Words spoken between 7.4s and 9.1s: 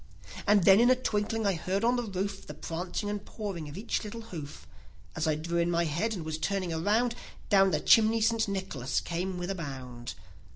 Down the chimney St. Nicholas